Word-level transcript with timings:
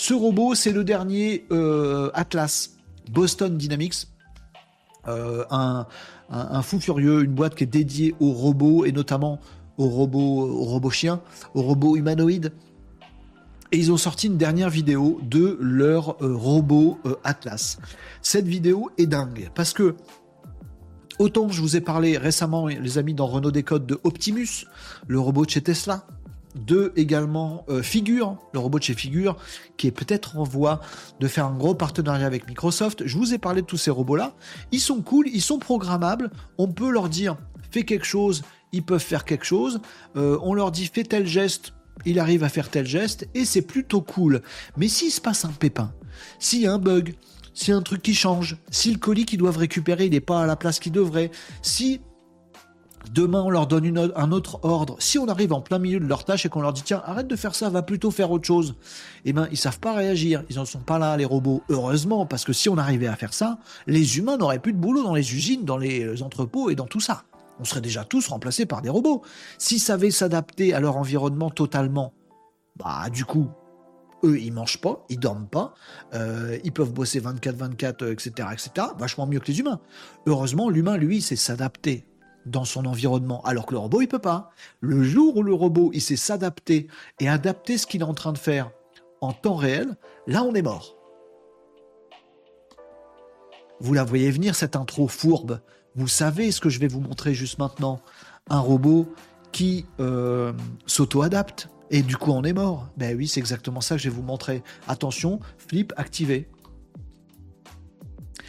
Ce 0.00 0.14
robot, 0.14 0.54
c'est 0.54 0.72
le 0.72 0.82
dernier 0.82 1.44
euh, 1.52 2.10
Atlas 2.14 2.70
Boston 3.10 3.58
Dynamics. 3.58 4.08
Euh, 5.06 5.44
un, 5.50 6.62
fou 6.62 6.80
furieux, 6.80 7.22
une 7.22 7.34
boîte 7.34 7.54
qui 7.54 7.64
est 7.64 7.66
dédiée 7.66 8.14
aux 8.18 8.32
robots 8.32 8.86
et 8.86 8.92
notamment 8.92 9.40
aux 9.76 9.90
robots, 9.90 10.48
aux 10.48 10.64
robots 10.64 10.88
chiens, 10.88 11.20
aux 11.52 11.60
robots 11.60 11.96
humanoïdes. 11.96 12.50
Et 13.72 13.76
ils 13.76 13.92
ont 13.92 13.98
sorti 13.98 14.28
une 14.28 14.38
dernière 14.38 14.70
vidéo 14.70 15.20
de 15.22 15.58
leur 15.60 16.16
euh, 16.22 16.34
robot 16.34 16.98
Atlas. 17.22 17.78
Cette 18.22 18.46
vidéo 18.46 18.90
est 18.96 19.06
dingue 19.06 19.50
parce 19.54 19.74
que 19.74 19.96
autant 21.18 21.50
je 21.50 21.60
vous 21.60 21.76
ai 21.76 21.82
parlé 21.82 22.16
récemment, 22.16 22.68
les 22.68 22.96
amis, 22.96 23.12
dans 23.12 23.26
Renault 23.26 23.50
Décode 23.50 23.84
de 23.84 24.00
Optimus, 24.04 24.64
le 25.08 25.20
robot 25.20 25.44
de 25.44 25.50
chez 25.50 25.60
Tesla, 25.60 26.06
de 26.54 26.92
également 26.96 27.64
euh, 27.68 27.82
Figure, 27.82 28.36
le 28.52 28.58
robot 28.58 28.78
de 28.78 28.84
chez 28.84 28.94
Figure, 28.94 29.36
qui 29.76 29.86
est 29.86 29.92
peut-être 29.92 30.36
en 30.36 30.44
voie 30.44 30.80
de 31.20 31.28
faire 31.28 31.46
un 31.46 31.56
gros 31.56 31.74
partenariat 31.74 32.26
avec 32.26 32.48
Microsoft. 32.48 33.06
Je 33.06 33.16
vous 33.16 33.34
ai 33.34 33.38
parlé 33.38 33.62
de 33.62 33.66
tous 33.66 33.76
ces 33.76 33.90
robots-là. 33.90 34.34
Ils 34.72 34.80
sont 34.80 35.00
cool, 35.00 35.28
ils 35.28 35.42
sont 35.42 35.58
programmables. 35.58 36.30
On 36.58 36.68
peut 36.68 36.90
leur 36.90 37.08
dire 37.08 37.36
fais 37.70 37.84
quelque 37.84 38.06
chose, 38.06 38.42
ils 38.72 38.82
peuvent 38.82 39.00
faire 39.00 39.24
quelque 39.24 39.44
chose. 39.44 39.80
Euh, 40.16 40.38
on 40.42 40.54
leur 40.54 40.70
dit 40.70 40.86
fais 40.86 41.04
tel 41.04 41.26
geste, 41.26 41.72
il 42.04 42.18
arrive 42.18 42.44
à 42.44 42.48
faire 42.48 42.68
tel 42.68 42.86
geste, 42.86 43.28
et 43.34 43.44
c'est 43.44 43.62
plutôt 43.62 44.00
cool. 44.00 44.42
Mais 44.76 44.88
s'il 44.88 45.10
se 45.10 45.20
passe 45.20 45.44
un 45.44 45.52
pépin, 45.52 45.92
s'il 46.38 46.62
y 46.62 46.66
a 46.66 46.72
un 46.72 46.78
bug, 46.78 47.14
s'il 47.54 47.70
y 47.70 47.72
a 47.72 47.76
un 47.76 47.82
truc 47.82 48.02
qui 48.02 48.14
change, 48.14 48.56
si 48.70 48.92
le 48.92 48.98
colis 48.98 49.24
qu'ils 49.24 49.38
doivent 49.38 49.58
récupérer, 49.58 50.06
il 50.06 50.12
n'est 50.12 50.20
pas 50.20 50.42
à 50.42 50.46
la 50.46 50.56
place 50.56 50.80
qu'il 50.80 50.92
devrait, 50.92 51.30
si 51.62 52.00
Demain, 53.12 53.42
on 53.42 53.50
leur 53.50 53.66
donne 53.66 54.12
un 54.14 54.32
autre 54.32 54.60
ordre. 54.62 54.96
Si 54.98 55.18
on 55.18 55.26
arrive 55.26 55.52
en 55.52 55.60
plein 55.60 55.78
milieu 55.78 55.98
de 55.98 56.06
leur 56.06 56.24
tâche 56.24 56.46
et 56.46 56.48
qu'on 56.48 56.60
leur 56.60 56.72
dit 56.72 56.82
tiens, 56.82 57.02
arrête 57.04 57.26
de 57.26 57.36
faire 57.36 57.54
ça, 57.54 57.68
va 57.68 57.82
plutôt 57.82 58.10
faire 58.10 58.30
autre 58.30 58.46
chose, 58.46 58.74
eh 59.24 59.32
ben 59.32 59.48
ils 59.50 59.56
savent 59.56 59.80
pas 59.80 59.94
réagir. 59.94 60.44
Ils 60.50 60.58
en 60.58 60.64
sont 60.64 60.80
pas 60.80 60.98
là, 60.98 61.16
les 61.16 61.24
robots. 61.24 61.62
Heureusement, 61.70 62.26
parce 62.26 62.44
que 62.44 62.52
si 62.52 62.68
on 62.68 62.78
arrivait 62.78 63.08
à 63.08 63.16
faire 63.16 63.34
ça, 63.34 63.58
les 63.86 64.18
humains 64.18 64.36
n'auraient 64.36 64.58
plus 64.58 64.72
de 64.72 64.78
boulot 64.78 65.02
dans 65.02 65.14
les 65.14 65.34
usines, 65.34 65.64
dans 65.64 65.78
les 65.78 66.04
euh, 66.04 66.22
entrepôts 66.22 66.70
et 66.70 66.74
dans 66.74 66.86
tout 66.86 67.00
ça. 67.00 67.24
On 67.58 67.64
serait 67.64 67.80
déjà 67.80 68.04
tous 68.04 68.28
remplacés 68.28 68.66
par 68.66 68.80
des 68.80 68.90
robots. 68.90 69.22
S'ils 69.58 69.80
savaient 69.80 70.10
s'adapter 70.10 70.72
à 70.72 70.80
leur 70.80 70.96
environnement 70.96 71.50
totalement, 71.50 72.14
bah 72.76 73.10
du 73.10 73.24
coup, 73.24 73.48
eux, 74.24 74.38
ils 74.38 74.52
mangent 74.52 74.80
pas, 74.80 75.04
ils 75.08 75.18
dorment 75.18 75.48
pas, 75.48 75.74
euh, 76.14 76.58
ils 76.64 76.72
peuvent 76.72 76.92
bosser 76.92 77.20
24-24, 77.20 78.12
etc., 78.12 78.48
etc. 78.52 78.88
Vachement 78.98 79.26
mieux 79.26 79.40
que 79.40 79.46
les 79.46 79.58
humains. 79.60 79.80
Heureusement, 80.26 80.70
l'humain, 80.70 80.96
lui, 80.96 81.20
sait 81.20 81.36
s'adapter 81.36 82.06
dans 82.46 82.64
son 82.64 82.86
environnement, 82.86 83.42
alors 83.42 83.66
que 83.66 83.72
le 83.72 83.78
robot, 83.78 84.00
il 84.00 84.08
peut 84.08 84.18
pas. 84.18 84.50
Le 84.80 85.02
jour 85.02 85.36
où 85.36 85.42
le 85.42 85.54
robot, 85.54 85.90
il 85.92 86.00
sait 86.00 86.16
s'adapter 86.16 86.88
et 87.20 87.28
adapter 87.28 87.78
ce 87.78 87.86
qu'il 87.86 88.00
est 88.00 88.04
en 88.04 88.14
train 88.14 88.32
de 88.32 88.38
faire 88.38 88.70
en 89.20 89.32
temps 89.32 89.56
réel, 89.56 89.96
là, 90.26 90.42
on 90.42 90.54
est 90.54 90.62
mort. 90.62 90.96
Vous 93.80 93.94
la 93.94 94.04
voyez 94.04 94.30
venir, 94.30 94.54
cette 94.54 94.76
intro 94.76 95.08
fourbe. 95.08 95.60
Vous 95.94 96.08
savez 96.08 96.52
ce 96.52 96.60
que 96.60 96.68
je 96.68 96.78
vais 96.78 96.88
vous 96.88 97.00
montrer 97.00 97.34
juste 97.34 97.58
maintenant. 97.58 98.00
Un 98.48 98.60
robot 98.60 99.12
qui 99.52 99.86
euh, 100.00 100.52
s'auto-adapte. 100.86 101.68
Et 101.90 102.02
du 102.02 102.16
coup, 102.16 102.30
on 102.30 102.44
est 102.44 102.52
mort. 102.52 102.88
Ben 102.96 103.16
oui, 103.16 103.26
c'est 103.26 103.40
exactement 103.40 103.80
ça 103.80 103.96
que 103.96 104.02
je 104.02 104.08
vais 104.08 104.14
vous 104.14 104.22
montrer. 104.22 104.62
Attention, 104.86 105.40
flip 105.58 105.92
activé. 105.96 106.48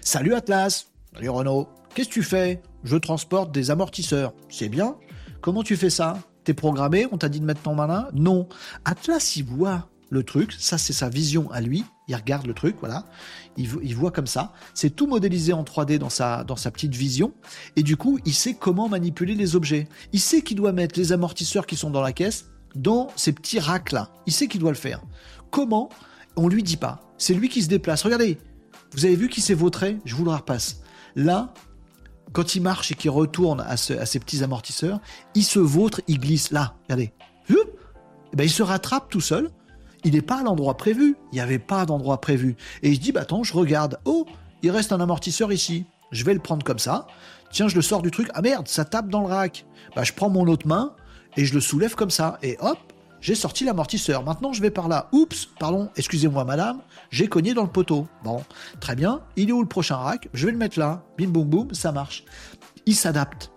Salut 0.00 0.34
Atlas. 0.34 0.88
Salut 1.14 1.30
Renault. 1.30 1.68
Qu'est-ce 1.94 2.08
que 2.08 2.14
tu 2.14 2.22
fais? 2.22 2.62
Je 2.84 2.96
transporte 2.96 3.52
des 3.52 3.70
amortisseurs. 3.70 4.34
C'est 4.48 4.68
bien. 4.68 4.96
Comment 5.40 5.62
tu 5.62 5.76
fais 5.76 5.90
ça? 5.90 6.18
T'es 6.44 6.54
programmé 6.54 7.06
On 7.10 7.18
t'a 7.18 7.28
dit 7.28 7.40
de 7.40 7.44
mettre 7.44 7.62
ton 7.62 7.74
malin? 7.74 8.08
Non. 8.12 8.48
Atlas, 8.84 9.36
il 9.36 9.44
voit 9.44 9.88
le 10.10 10.22
truc. 10.22 10.52
Ça, 10.58 10.78
c'est 10.78 10.92
sa 10.92 11.08
vision 11.08 11.50
à 11.50 11.60
lui. 11.60 11.84
Il 12.06 12.14
regarde 12.14 12.46
le 12.46 12.52
truc, 12.52 12.76
voilà. 12.80 13.06
Il, 13.56 13.66
voit 13.96 14.10
comme 14.10 14.26
ça. 14.26 14.52
C'est 14.74 14.90
tout 14.90 15.06
modélisé 15.06 15.54
en 15.54 15.62
3D 15.62 15.96
dans 15.96 16.10
sa, 16.10 16.44
dans 16.44 16.56
sa 16.56 16.70
petite 16.70 16.94
vision. 16.94 17.32
Et 17.76 17.82
du 17.82 17.96
coup, 17.96 18.18
il 18.26 18.34
sait 18.34 18.54
comment 18.54 18.88
manipuler 18.88 19.34
les 19.34 19.56
objets. 19.56 19.88
Il 20.12 20.20
sait 20.20 20.42
qu'il 20.42 20.58
doit 20.58 20.72
mettre 20.72 20.98
les 20.98 21.12
amortisseurs 21.12 21.66
qui 21.66 21.76
sont 21.76 21.90
dans 21.90 22.02
la 22.02 22.12
caisse 22.12 22.50
dans 22.74 23.08
ces 23.16 23.32
petits 23.32 23.58
racks-là. 23.58 24.10
Il 24.26 24.32
sait 24.32 24.48
qu'il 24.48 24.60
doit 24.60 24.70
le 24.70 24.76
faire. 24.76 25.00
Comment? 25.50 25.88
On 26.36 26.48
lui 26.48 26.62
dit 26.62 26.76
pas. 26.76 27.00
C'est 27.16 27.34
lui 27.34 27.48
qui 27.48 27.62
se 27.62 27.68
déplace. 27.68 28.02
Regardez. 28.02 28.38
Vous 28.92 29.06
avez 29.06 29.16
vu 29.16 29.28
qu'il 29.28 29.42
s'est 29.42 29.54
vautré? 29.54 29.98
Je 30.04 30.14
vous 30.14 30.24
le 30.24 30.30
repasse. 30.30 30.80
Là, 31.16 31.54
quand 32.34 32.54
il 32.56 32.60
marche 32.60 32.90
et 32.92 32.94
qu'il 32.94 33.10
retourne 33.10 33.64
à, 33.66 33.76
ces 33.76 34.18
petits 34.18 34.42
amortisseurs, 34.42 35.00
il 35.34 35.44
se 35.44 35.60
vautre, 35.60 36.02
il 36.08 36.18
glisse 36.18 36.50
là, 36.50 36.74
regardez. 36.84 37.12
Et 37.48 37.54
eh 38.32 38.36
ben, 38.36 38.44
il 38.44 38.50
se 38.50 38.64
rattrape 38.64 39.08
tout 39.08 39.20
seul. 39.20 39.50
Il 40.02 40.14
n'est 40.14 40.22
pas 40.22 40.40
à 40.40 40.42
l'endroit 40.42 40.76
prévu. 40.76 41.16
Il 41.30 41.36
n'y 41.36 41.40
avait 41.40 41.60
pas 41.60 41.86
d'endroit 41.86 42.20
prévu. 42.20 42.56
Et 42.82 42.90
il 42.90 42.96
se 42.96 43.00
dit, 43.00 43.12
bah 43.12 43.20
attends, 43.20 43.44
je 43.44 43.54
regarde. 43.54 44.00
Oh, 44.04 44.26
il 44.62 44.70
reste 44.72 44.92
un 44.92 45.00
amortisseur 45.00 45.52
ici. 45.52 45.86
Je 46.10 46.24
vais 46.24 46.34
le 46.34 46.40
prendre 46.40 46.64
comme 46.64 46.80
ça. 46.80 47.06
Tiens, 47.52 47.68
je 47.68 47.76
le 47.76 47.82
sors 47.82 48.02
du 48.02 48.10
truc. 48.10 48.28
Ah 48.34 48.42
merde, 48.42 48.66
ça 48.66 48.84
tape 48.84 49.08
dans 49.08 49.20
le 49.20 49.28
rack. 49.28 49.64
Bah, 49.94 50.02
je 50.02 50.12
prends 50.12 50.28
mon 50.28 50.48
autre 50.48 50.66
main 50.66 50.96
et 51.36 51.44
je 51.44 51.54
le 51.54 51.60
soulève 51.60 51.94
comme 51.94 52.10
ça. 52.10 52.38
Et 52.42 52.56
hop, 52.58 52.78
j'ai 53.24 53.34
sorti 53.34 53.64
l'amortisseur. 53.64 54.22
Maintenant, 54.22 54.52
je 54.52 54.60
vais 54.60 54.70
par 54.70 54.86
là. 54.86 55.08
Oups, 55.12 55.48
pardon, 55.58 55.88
excusez-moi, 55.96 56.44
madame, 56.44 56.82
j'ai 57.10 57.26
cogné 57.26 57.54
dans 57.54 57.62
le 57.62 57.70
poteau. 57.70 58.06
Bon, 58.22 58.44
très 58.80 58.94
bien. 58.94 59.22
Il 59.36 59.48
est 59.48 59.52
où 59.52 59.62
le 59.62 59.66
prochain 59.66 59.96
rack? 59.96 60.28
Je 60.34 60.44
vais 60.44 60.52
le 60.52 60.58
mettre 60.58 60.78
là. 60.78 61.02
Bim, 61.16 61.28
boum, 61.28 61.48
boum, 61.48 61.72
ça 61.72 61.90
marche. 61.90 62.24
Il 62.84 62.94
s'adapte. 62.94 63.50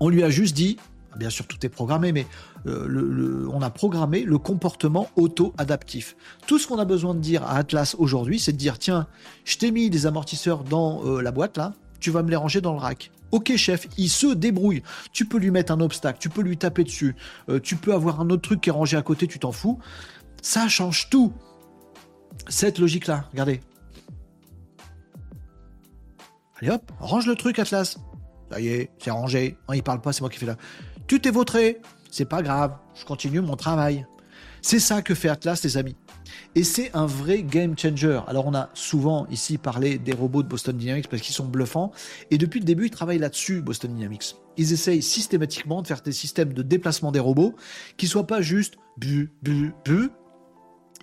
On 0.00 0.08
lui 0.08 0.24
a 0.24 0.30
juste 0.30 0.56
dit, 0.56 0.76
bien 1.16 1.30
sûr, 1.30 1.46
tout 1.46 1.64
est 1.64 1.68
programmé, 1.68 2.10
mais 2.10 2.26
euh, 2.66 3.48
on 3.52 3.62
a 3.62 3.70
programmé 3.70 4.24
le 4.24 4.38
comportement 4.38 5.08
auto-adaptif. 5.14 6.16
Tout 6.48 6.58
ce 6.58 6.66
qu'on 6.66 6.80
a 6.80 6.84
besoin 6.84 7.14
de 7.14 7.20
dire 7.20 7.44
à 7.44 7.58
Atlas 7.58 7.94
aujourd'hui, 7.96 8.40
c'est 8.40 8.52
de 8.52 8.56
dire 8.56 8.80
tiens, 8.80 9.06
je 9.44 9.56
t'ai 9.56 9.70
mis 9.70 9.88
des 9.88 10.06
amortisseurs 10.06 10.64
dans 10.64 11.04
euh, 11.04 11.22
la 11.22 11.30
boîte 11.30 11.58
là, 11.58 11.74
tu 12.00 12.10
vas 12.10 12.24
me 12.24 12.30
les 12.30 12.36
ranger 12.36 12.60
dans 12.60 12.72
le 12.72 12.80
rack. 12.80 13.12
Ok 13.30 13.54
chef, 13.56 13.86
il 13.96 14.08
se 14.08 14.28
débrouille. 14.28 14.82
Tu 15.12 15.26
peux 15.26 15.38
lui 15.38 15.50
mettre 15.50 15.72
un 15.72 15.80
obstacle, 15.80 16.18
tu 16.18 16.28
peux 16.28 16.42
lui 16.42 16.56
taper 16.56 16.84
dessus, 16.84 17.14
euh, 17.48 17.60
tu 17.60 17.76
peux 17.76 17.92
avoir 17.92 18.20
un 18.20 18.30
autre 18.30 18.42
truc 18.42 18.60
qui 18.60 18.70
est 18.70 18.72
rangé 18.72 18.96
à 18.96 19.02
côté, 19.02 19.26
tu 19.26 19.38
t'en 19.38 19.52
fous. 19.52 19.78
Ça 20.42 20.68
change 20.68 21.10
tout. 21.10 21.32
Cette 22.48 22.78
logique-là, 22.78 23.28
regardez. 23.32 23.60
Allez 26.60 26.70
hop, 26.70 26.90
range 26.98 27.26
le 27.26 27.34
truc 27.34 27.58
Atlas. 27.58 27.98
Ça 28.50 28.60
y 28.60 28.68
est, 28.68 28.90
c'est 28.98 29.10
rangé. 29.10 29.56
Non, 29.68 29.74
il 29.74 29.82
parle 29.82 30.00
pas, 30.00 30.12
c'est 30.12 30.22
moi 30.22 30.30
qui 30.30 30.38
fais 30.38 30.46
là. 30.46 30.56
Tu 31.06 31.20
t'es 31.20 31.30
vautré. 31.30 31.80
C'est 32.10 32.24
pas 32.24 32.42
grave, 32.42 32.76
je 32.94 33.04
continue 33.04 33.40
mon 33.40 33.56
travail. 33.56 34.06
C'est 34.62 34.80
ça 34.80 35.02
que 35.02 35.14
fait 35.14 35.28
Atlas, 35.28 35.62
les 35.62 35.76
amis. 35.76 35.96
Et 36.58 36.64
c'est 36.64 36.90
un 36.92 37.06
vrai 37.06 37.44
game 37.44 37.78
changer. 37.78 38.18
Alors 38.26 38.48
on 38.48 38.52
a 38.52 38.68
souvent 38.74 39.28
ici 39.30 39.58
parlé 39.58 39.96
des 39.96 40.12
robots 40.12 40.42
de 40.42 40.48
Boston 40.48 40.76
Dynamics 40.76 41.06
parce 41.06 41.22
qu'ils 41.22 41.32
sont 41.36 41.44
bluffants. 41.44 41.92
Et 42.32 42.36
depuis 42.36 42.58
le 42.58 42.64
début, 42.64 42.86
ils 42.86 42.90
travaillent 42.90 43.20
là-dessus, 43.20 43.62
Boston 43.62 43.94
Dynamics. 43.94 44.34
Ils 44.56 44.72
essayent 44.72 45.00
systématiquement 45.00 45.82
de 45.82 45.86
faire 45.86 46.00
des 46.00 46.10
systèmes 46.10 46.52
de 46.52 46.62
déplacement 46.62 47.12
des 47.12 47.20
robots 47.20 47.54
qui 47.96 48.08
soient 48.08 48.26
pas 48.26 48.40
juste 48.40 48.74
bu, 48.96 49.30
bu, 49.40 49.72
bu, 49.84 50.10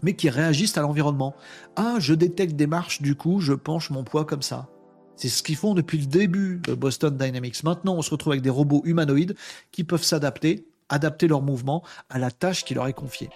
mais 0.03 0.11
qui 0.11 0.29
réagissent 0.29 0.77
à 0.77 0.81
l'environnement. 0.81 1.33
Ah, 1.77 1.99
je 1.99 2.13
détecte 2.13 2.57
des 2.57 2.67
marches, 2.67 3.01
du 3.01 3.15
coup, 3.15 3.39
je 3.39 3.53
penche 3.53 3.91
mon 3.91 4.03
poids 4.03 4.25
comme 4.25 4.41
ça. 4.41 4.67
C'est 5.15 5.29
ce 5.29 5.41
qu'ils 5.41 5.55
font 5.55 5.73
depuis 5.73 5.99
le 5.99 6.05
début 6.05 6.59
de 6.65 6.73
Boston 6.73 7.15
Dynamics. 7.15 7.63
Maintenant, 7.63 7.95
on 7.95 8.01
se 8.01 8.11
retrouve 8.11 8.33
avec 8.33 8.43
des 8.43 8.49
robots 8.49 8.81
humanoïdes 8.83 9.37
qui 9.71 9.85
peuvent 9.85 10.03
s'adapter, 10.03 10.67
adapter 10.89 11.29
leur 11.29 11.41
mouvement 11.41 11.81
à 12.09 12.19
la 12.19 12.29
tâche 12.29 12.65
qui 12.65 12.73
leur 12.73 12.87
est 12.87 12.93
confiée. 12.93 13.29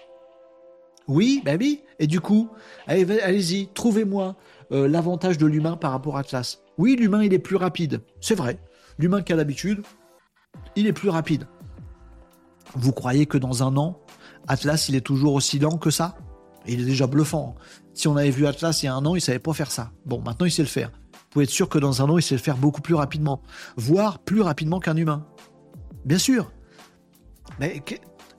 Oui, 1.09 1.41
bah 1.43 1.53
oui. 1.59 1.81
Et 1.97 2.05
du 2.05 2.21
coup, 2.21 2.49
allez-y, 2.87 3.67
trouvez-moi 3.73 4.37
euh, 4.71 4.87
l'avantage 4.87 5.39
de 5.39 5.47
l'humain 5.47 5.75
par 5.75 5.91
rapport 5.91 6.17
à 6.17 6.19
Atlas. 6.19 6.59
Oui, 6.77 6.95
l'humain, 6.95 7.23
il 7.23 7.33
est 7.33 7.39
plus 7.39 7.55
rapide. 7.55 8.01
C'est 8.21 8.35
vrai. 8.35 8.59
L'humain 8.99 9.23
qui 9.23 9.33
a 9.33 9.35
l'habitude, 9.35 9.81
il 10.75 10.85
est 10.85 10.93
plus 10.93 11.09
rapide. 11.09 11.47
Vous 12.75 12.91
croyez 12.91 13.25
que 13.25 13.39
dans 13.39 13.63
un 13.63 13.75
an, 13.75 13.99
Atlas, 14.47 14.87
il 14.87 14.95
est 14.95 15.01
toujours 15.01 15.33
aussi 15.33 15.57
lent 15.57 15.77
que 15.77 15.89
ça? 15.89 16.15
Il 16.67 16.81
est 16.81 16.85
déjà 16.85 17.07
bluffant. 17.07 17.55
Si 17.95 18.07
on 18.07 18.15
avait 18.15 18.29
vu 18.29 18.45
Atlas 18.45 18.83
il 18.83 18.85
y 18.85 18.89
a 18.89 18.93
un 18.93 19.05
an, 19.05 19.15
il 19.15 19.21
savait 19.21 19.39
pas 19.39 19.53
faire 19.53 19.71
ça. 19.71 19.91
Bon, 20.05 20.21
maintenant, 20.21 20.45
il 20.45 20.51
sait 20.51 20.61
le 20.61 20.67
faire. 20.67 20.91
Vous 21.11 21.29
pouvez 21.31 21.45
être 21.45 21.49
sûr 21.49 21.69
que 21.69 21.79
dans 21.79 22.03
un 22.03 22.09
an, 22.09 22.17
il 22.19 22.21
sait 22.21 22.35
le 22.35 22.41
faire 22.41 22.57
beaucoup 22.57 22.81
plus 22.81 22.93
rapidement. 22.93 23.41
Voire 23.77 24.19
plus 24.19 24.41
rapidement 24.41 24.79
qu'un 24.79 24.95
humain. 24.95 25.25
Bien 26.05 26.19
sûr. 26.19 26.51
Mais 27.59 27.81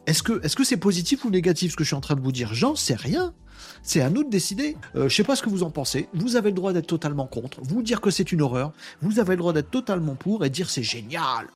est-ce 0.06 0.22
que 0.22 0.40
c'est 0.42 0.76
-ce 0.76 0.78
positif 0.78 1.24
ou 1.24 1.30
négatif 1.30 1.72
ce 1.72 1.76
que 1.76 1.84
je 1.84 1.88
suis 1.88 1.96
en 1.96 2.00
train 2.00 2.16
de 2.16 2.20
vous 2.20 2.32
dire? 2.32 2.54
J'en 2.54 2.74
sais 2.74 2.94
rien. 2.94 3.34
C'est 3.82 4.00
à 4.00 4.10
nous 4.10 4.24
de 4.24 4.30
décider. 4.30 4.76
Euh, 4.96 5.08
je 5.08 5.14
sais 5.14 5.24
pas 5.24 5.36
ce 5.36 5.42
que 5.42 5.50
vous 5.50 5.62
en 5.62 5.70
pensez. 5.70 6.08
Vous 6.14 6.36
avez 6.36 6.50
le 6.50 6.56
droit 6.56 6.72
d'être 6.72 6.86
totalement 6.86 7.26
contre, 7.26 7.60
vous 7.62 7.82
dire 7.82 8.00
que 8.00 8.10
c'est 8.10 8.32
une 8.32 8.42
horreur. 8.42 8.72
Vous 9.02 9.20
avez 9.20 9.32
le 9.32 9.38
droit 9.38 9.52
d'être 9.52 9.70
totalement 9.70 10.14
pour 10.14 10.44
et 10.44 10.50
dire 10.50 10.70
c'est 10.70 10.82
génial. 10.82 11.46